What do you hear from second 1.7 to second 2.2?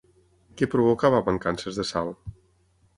de sal?